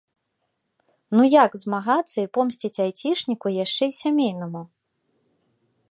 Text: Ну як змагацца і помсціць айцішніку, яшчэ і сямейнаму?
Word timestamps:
Ну 1.19 1.23
як 1.45 1.51
змагацца 1.63 2.15
і 2.21 2.31
помсціць 2.37 2.81
айцішніку, 2.87 3.47
яшчэ 3.63 3.83
і 3.93 3.97
сямейнаму? 4.01 4.61